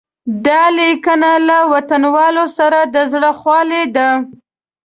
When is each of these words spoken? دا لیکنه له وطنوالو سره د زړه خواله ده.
دا 0.45 0.61
لیکنه 0.79 1.31
له 1.47 1.57
وطنوالو 1.73 2.45
سره 2.57 2.79
د 2.93 2.95
زړه 3.11 3.31
خواله 3.39 3.81
ده. 3.95 4.09